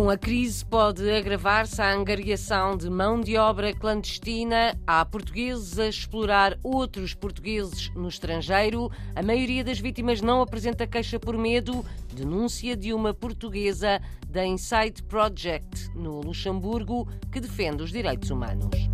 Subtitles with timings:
[0.00, 4.74] Com a crise pode agravar-se a angariação de mão de obra clandestina.
[4.86, 8.90] Há portugueses a explorar outros portugueses no estrangeiro.
[9.14, 11.84] A maioria das vítimas não apresenta queixa por medo.
[12.14, 18.89] Denúncia de uma portuguesa da Inside Project, no Luxemburgo, que defende os direitos humanos.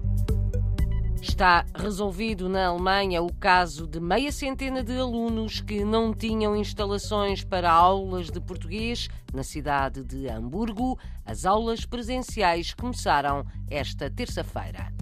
[1.20, 7.42] Está resolvido na Alemanha o caso de meia centena de alunos que não tinham instalações
[7.42, 10.98] para aulas de português na cidade de Hamburgo.
[11.24, 14.92] As aulas presenciais começaram esta terça-feira.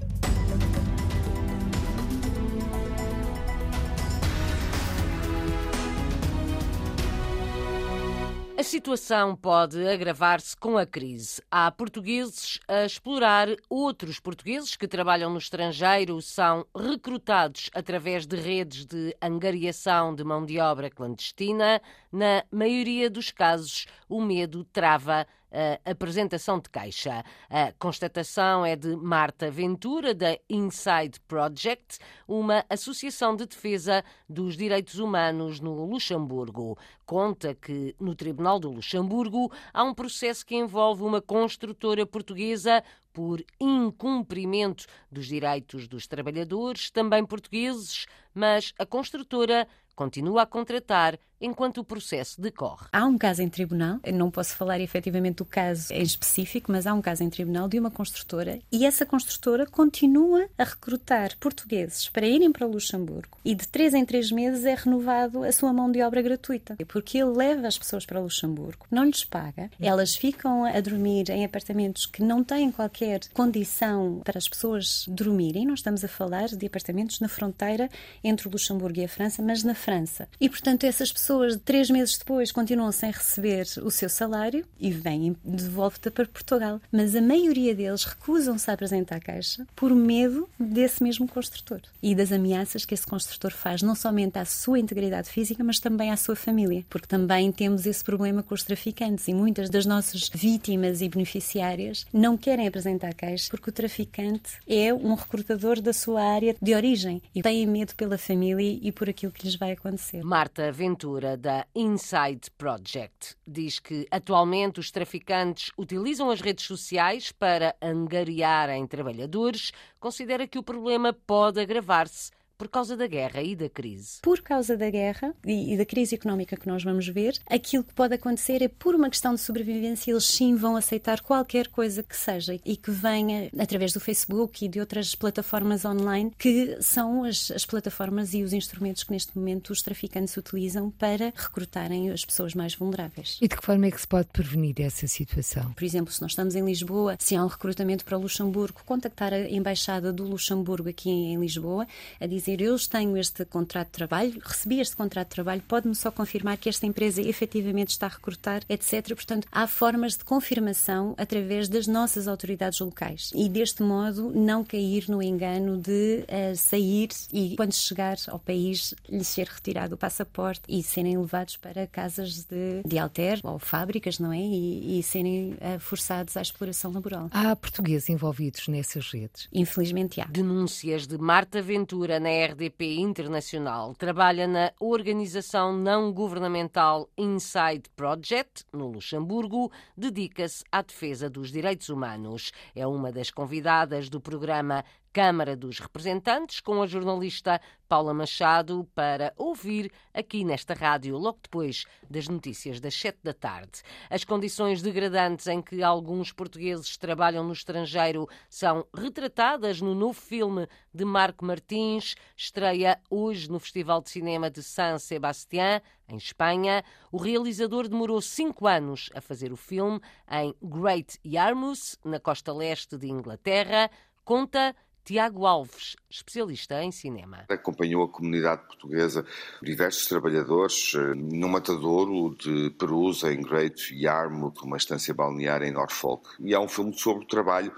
[8.57, 11.43] A situação pode agravar-se com a crise.
[11.51, 18.87] Há portugueses a explorar outros portugueses que trabalham no estrangeiro, são recrutados através de redes
[18.87, 21.83] de angariação de mão de obra clandestina.
[22.13, 27.25] Na maioria dos casos, o medo trava a apresentação de queixa.
[27.49, 34.99] A constatação é de Marta Ventura, da Inside Project, uma associação de defesa dos direitos
[34.99, 36.77] humanos no Luxemburgo.
[37.07, 42.83] Conta que no Tribunal do Luxemburgo há um processo que envolve uma construtora portuguesa
[43.13, 51.79] por incumprimento dos direitos dos trabalhadores, também portugueses, mas a construtora continua a contratar enquanto
[51.79, 52.87] o processo decorre.
[52.93, 56.95] Há um caso em tribunal, não posso falar efetivamente do caso em específico, mas há
[56.95, 62.27] um caso em tribunal de uma construtora e essa construtora continua a recrutar portugueses para
[62.27, 66.03] irem para Luxemburgo e de três em três meses é renovado a sua mão de
[66.03, 70.81] obra gratuita, porque ele leva as pessoas para Luxemburgo, não lhes paga, elas ficam a
[70.81, 76.09] dormir em apartamentos que não têm qualquer condição para as pessoas dormirem, não estamos a
[76.09, 77.89] falar de apartamentos na fronteira
[78.23, 80.29] entre o Luxemburgo e a França, mas na França.
[80.41, 81.34] E, portanto, essas pessoas,
[81.65, 86.81] três meses depois, continuam sem receber o seu salário e vêm de volta para Portugal.
[86.91, 92.15] Mas a maioria deles recusam-se a apresentar a caixa por medo desse mesmo construtor e
[92.15, 96.17] das ameaças que esse construtor faz, não somente à sua integridade física, mas também à
[96.17, 96.85] sua família.
[96.89, 102.07] Porque também temos esse problema com os traficantes e muitas das nossas vítimas e beneficiárias
[102.13, 106.75] não querem apresentar a caixa porque o traficante é um recrutador da sua área de
[106.75, 110.23] origem e têm medo pela família e por aquilo que lhes vai acontecer.
[110.23, 117.75] Marta Ventura, da Inside Project, diz que atualmente os traficantes utilizam as redes sociais para
[117.81, 119.73] angariarem trabalhadores.
[119.99, 124.21] Considera que o problema pode agravar-se por causa da guerra e da crise?
[124.23, 128.15] Por causa da guerra e, da crise económica que nós vamos ver, aquilo que pode
[128.15, 132.59] acontecer é por uma questão de sobrevivência, eles sim vão aceitar qualquer coisa que seja
[132.65, 137.67] e que venha através do Facebook e de outras plataformas online, que são as, as
[137.67, 142.75] plataformas e os instrumentos que neste momento os traficantes utilizam para recrutarem as pessoas mais
[142.75, 143.39] vulneráveis.
[143.43, 145.73] E de que forma é que se pode prevenir essa situação?
[145.73, 149.33] Por exemplo, se nós estamos em Lisboa, se há um recrutamento para o Luxemburgo, contactar
[149.33, 151.87] a Embaixada do Luxemburgo aqui em Lisboa
[152.21, 155.95] a dizer dizer eu tenho este contrato de trabalho, recebi este contrato de trabalho, pode-me
[155.95, 159.15] só confirmar que esta empresa efetivamente está a recrutar, etc.
[159.15, 165.09] Portanto, há formas de confirmação através das nossas autoridades locais e deste modo não cair
[165.09, 170.63] no engano de uh, sair e quando chegar ao país lhe ser retirado o passaporte
[170.69, 174.39] e serem levados para casas de, de alter ou fábricas, não é?
[174.39, 177.29] E, e serem uh, forçados à exploração laboral.
[177.31, 179.49] Há portugueses envolvidos nessas redes?
[179.53, 180.27] Infelizmente há.
[180.27, 188.89] Denúncias de Marta Ventura na RDP Internacional trabalha na organização não governamental Inside Project, no
[188.89, 192.51] Luxemburgo, dedica-se à defesa dos direitos humanos.
[192.75, 194.85] É uma das convidadas do programa
[195.15, 201.85] Câmara dos Representantes, com a jornalista Paula Machado, para ouvir aqui nesta rádio, logo depois
[202.11, 203.81] das notícias das sete da tarde.
[204.11, 210.67] As condições degradantes em que alguns portugueses trabalham no estrangeiro são retratadas no novo filme
[210.93, 216.83] de Marco Martins, estreia hoje no Festival de Cinema de San Sebastián, em Espanha.
[217.13, 222.99] O realizador demorou cinco anos a fazer o filme em Great Yarmouth, na costa leste
[222.99, 223.89] de Inglaterra.
[224.25, 227.45] Conta Tiago Alves, especialista em cinema.
[227.51, 229.27] Acompanhou a comunidade portuguesa,
[229.63, 236.31] diversos trabalhadores, eh, no matadouro de Perus, em Great Yarmouth, uma estância balneária em Norfolk.
[236.41, 237.71] E há um filme sobre o trabalho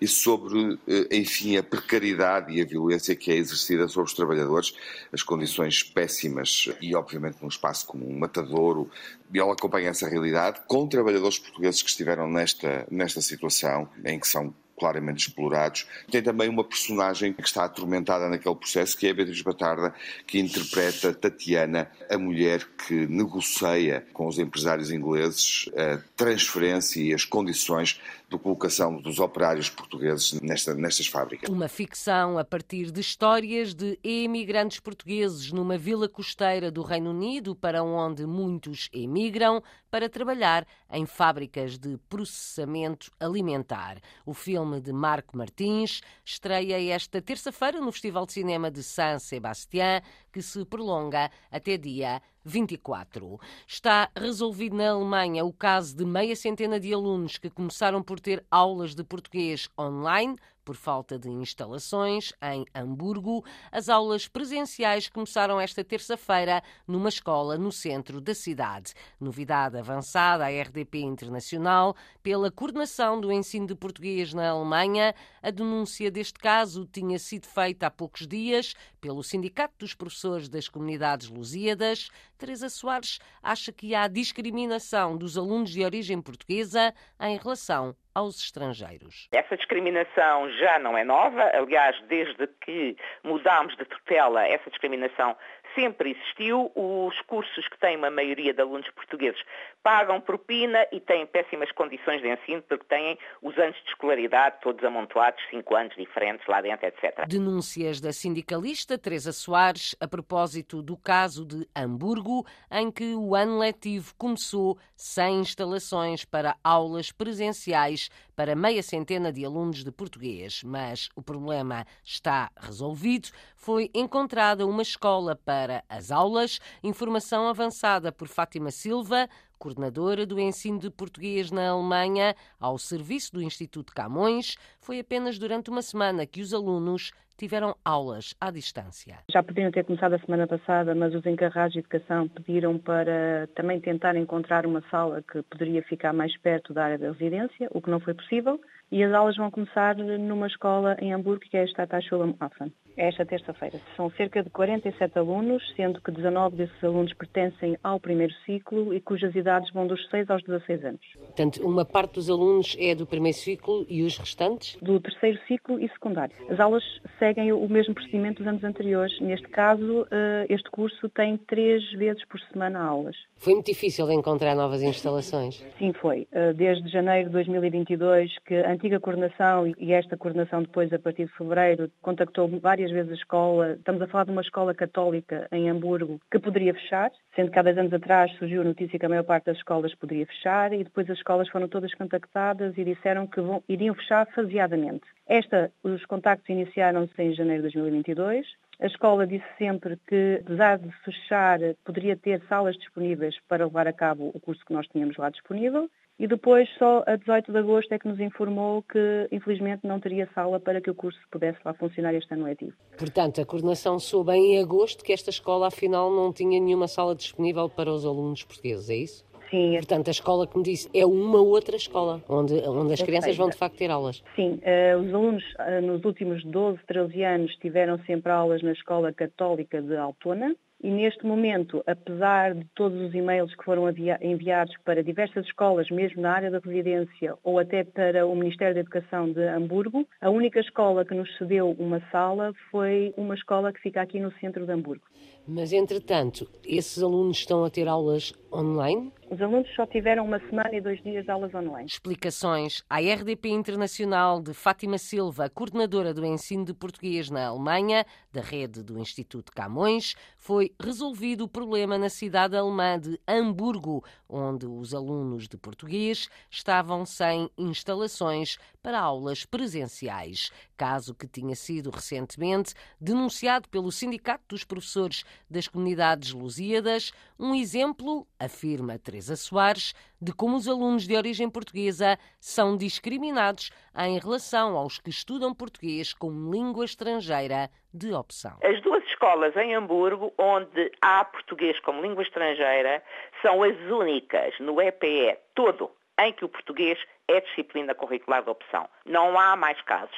[0.00, 4.74] e sobre, eh, enfim, a precariedade e a violência que é exercida sobre os trabalhadores,
[5.12, 8.90] as condições péssimas e, obviamente, num espaço como um matadouro.
[9.34, 14.26] E ela acompanha essa realidade com trabalhadores portugueses que estiveram nesta, nesta situação, em que
[14.26, 15.86] são claramente explorados.
[16.10, 19.94] Tem também uma personagem que está atormentada naquele processo, que é a Beatriz Batarda,
[20.26, 27.24] que interpreta Tatiana, a mulher que negocia com os empresários ingleses a transferência e as
[27.24, 28.00] condições
[28.30, 31.50] de colocação dos operários portugueses nesta, nestas fábricas.
[31.50, 37.56] Uma ficção a partir de histórias de emigrantes portugueses numa vila costeira do Reino Unido,
[37.56, 39.60] para onde muitos emigram
[39.90, 43.98] para trabalhar em fábricas de processamento alimentar.
[44.24, 50.02] O filme de Marco Martins estreia esta terça-feira no Festival de Cinema de San Sebastián,
[50.32, 53.38] que se prolonga até dia 24.
[53.66, 58.44] Está resolvido na Alemanha o caso de meia centena de alunos que começaram por ter
[58.50, 60.36] aulas de português online
[60.70, 63.44] por falta de instalações em Hamburgo.
[63.72, 68.94] As aulas presenciais começaram esta terça-feira numa escola no centro da cidade.
[69.18, 75.12] Novidade avançada à RDP Internacional pela coordenação do ensino de português na Alemanha.
[75.42, 80.68] A denúncia deste caso tinha sido feita há poucos dias pelo Sindicato dos Professores das
[80.68, 82.10] Comunidades Lusíadas.
[82.38, 89.28] Teresa Soares acha que há discriminação dos alunos de origem portuguesa em relação aos estrangeiros.
[89.32, 95.36] Essa discriminação já não é nova, aliás, desde que mudámos de tutela, essa discriminação
[95.74, 96.70] sempre existiu.
[96.74, 99.40] Os cursos que têm uma maioria de alunos portugueses
[99.82, 104.84] pagam propina e têm péssimas condições de ensino porque têm os anos de escolaridade todos
[104.84, 107.26] amontoados, cinco anos diferentes lá dentro, etc.
[107.26, 113.58] Denúncias da sindicalista Teresa Soares a propósito do caso de Hamburgo, em que o ano
[113.58, 120.62] letivo começou sem instalações para aulas presenciais para meia centena de alunos de português.
[120.64, 123.28] Mas o problema está resolvido.
[123.54, 126.60] Foi encontrada uma escola para as aulas.
[126.82, 129.28] Informação avançada por Fátima Silva,
[129.58, 135.68] coordenadora do ensino de português na Alemanha, ao serviço do Instituto Camões, foi apenas durante
[135.68, 139.18] uma semana que os alunos tiveram aulas à distância.
[139.30, 143.80] Já poderiam ter começado a semana passada, mas os encarregados de educação pediram para também
[143.80, 147.90] tentar encontrar uma sala que poderia ficar mais perto da área da residência, o que
[147.90, 148.60] não foi possível
[148.92, 152.72] e as aulas vão começar numa escola em Hamburgo, que é a Stadtschule Affen.
[152.96, 153.78] Esta terça-feira.
[153.96, 159.00] São cerca de 47 alunos, sendo que 19 desses alunos pertencem ao primeiro ciclo e
[159.00, 161.00] cujas idades vão dos 6 aos 16 anos.
[161.18, 164.76] Portanto, uma parte dos alunos é do primeiro ciclo e os restantes?
[164.82, 166.34] Do terceiro ciclo e secundário.
[166.48, 166.82] As aulas
[167.18, 169.18] seguem o mesmo procedimento dos anos anteriores.
[169.20, 173.16] Neste caso, eh, este curso tem três vezes por semana aulas.
[173.36, 175.64] Foi muito difícil encontrar novas instalações?
[175.78, 176.26] Sim, foi.
[176.32, 181.32] Eh, desde janeiro de 2022 que antiga coordenação e esta coordenação depois, a partir de
[181.32, 183.72] fevereiro, contactou várias vezes a escola.
[183.72, 187.62] Estamos a falar de uma escola católica em Hamburgo que poderia fechar, sendo que há
[187.62, 190.84] 10 anos atrás surgiu a notícia que a maior parte das escolas poderia fechar e
[190.84, 195.04] depois as escolas foram todas contactadas e disseram que vão, iriam fechar faseadamente.
[195.26, 198.46] Esta, os contactos iniciaram-se em janeiro de 2022.
[198.80, 203.92] A escola disse sempre que, apesar de fechar, poderia ter salas disponíveis para levar a
[203.92, 205.90] cabo o curso que nós tínhamos lá disponível
[206.20, 210.28] e depois, só a 18 de agosto, é que nos informou que, infelizmente, não teria
[210.34, 212.74] sala para que o curso pudesse lá funcionar este ano letivo.
[212.98, 217.70] Portanto, a coordenação soube em agosto que esta escola, afinal, não tinha nenhuma sala disponível
[217.70, 219.24] para os alunos portugueses, é isso?
[219.50, 219.72] Sim.
[219.76, 223.48] Portanto, a escola que me disse é uma outra escola, onde, onde as crianças vão
[223.48, 224.22] de facto ter aulas.
[224.36, 229.10] Sim, uh, os alunos uh, nos últimos 12, 13 anos tiveram sempre aulas na Escola
[229.10, 233.84] Católica de Altona, e neste momento, apesar de todos os e-mails que foram
[234.20, 238.80] enviados para diversas escolas, mesmo na área da residência ou até para o Ministério da
[238.80, 243.80] Educação de Hamburgo, a única escola que nos cedeu uma sala foi uma escola que
[243.80, 245.04] fica aqui no centro de Hamburgo.
[245.46, 249.12] Mas, entretanto, esses alunos estão a ter aulas online?
[249.30, 251.86] Os alunos só tiveram uma semana e dois dias de aulas online.
[251.86, 258.40] Explicações à RDP Internacional de Fátima Silva, coordenadora do ensino de português na Alemanha, da
[258.40, 264.92] rede do Instituto Camões, foi resolvido o problema na cidade alemã de Hamburgo, onde os
[264.92, 273.68] alunos de português estavam sem instalações para aulas presenciais, caso que tinha sido recentemente denunciado
[273.68, 280.68] pelo Sindicato dos Professores das Comunidades Lusíadas, um exemplo, afirma Teresa Soares, de como os
[280.68, 287.70] alunos de origem portuguesa são discriminados em relação aos que estudam português como língua estrangeira
[287.92, 288.58] de opção.
[288.62, 293.02] As duas escolas em Hamburgo onde há português como língua estrangeira
[293.42, 298.88] são as únicas no EPE todo em que o português é disciplina curricular de opção.
[299.06, 300.16] Não há mais casos.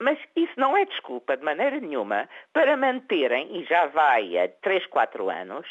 [0.00, 4.86] Mas isso não é desculpa de maneira nenhuma para manterem, e já vai a 3,
[4.86, 5.66] 4 anos,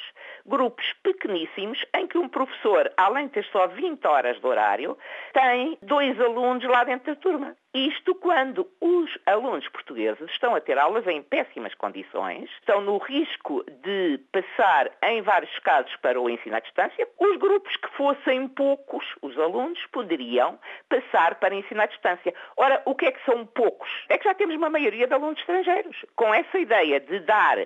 [0.46, 4.98] grupos pequeníssimos em que um professor, além de ter só 20 horas de horário,
[5.34, 7.56] tem dois alunos lá dentro da turma.
[7.76, 13.66] Isto quando os alunos portugueses estão a ter aulas em péssimas condições, estão no risco
[13.84, 17.06] de passar, em vários casos, para o ensino à distância.
[17.20, 22.34] Os grupos que fossem poucos, os alunos, poderiam passar para ensino à distância.
[22.56, 23.90] Ora, o que é que são poucos?
[24.08, 25.98] É que já temos uma maioria de alunos estrangeiros.
[26.16, 27.58] Com essa ideia de dar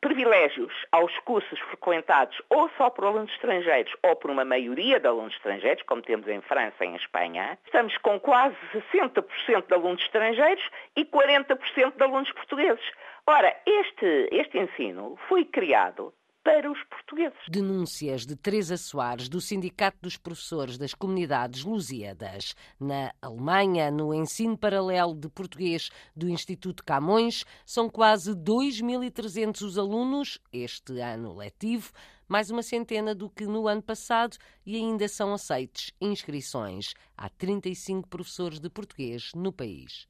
[0.00, 5.34] privilégios aos cursos frequentados ou só por alunos estrangeiros ou por uma maioria de alunos
[5.34, 8.56] estrangeiros, como temos em França e em Espanha, estamos com quase
[8.92, 10.64] 60% de alunos estrangeiros
[10.96, 12.84] e 40% de alunos portugueses.
[13.26, 16.12] Ora, este, este ensino foi criado
[16.44, 17.38] para os portugueses.
[17.48, 22.54] Denúncias de Teresa Soares, do Sindicato dos Professores das Comunidades Lusíadas.
[22.78, 30.38] Na Alemanha, no ensino paralelo de português do Instituto Camões, são quase 2.300 os alunos
[30.52, 31.92] este ano letivo,
[32.28, 36.94] mais uma centena do que no ano passado e ainda são aceites inscrições.
[37.16, 40.06] Há 35 professores de português no país.